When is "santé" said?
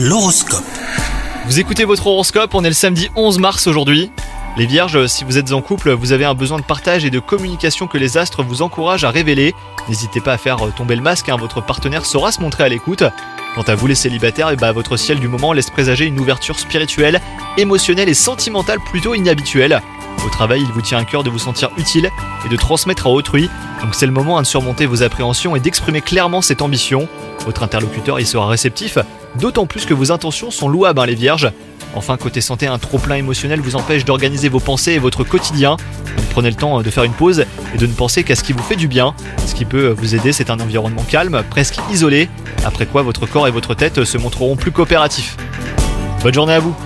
32.42-32.66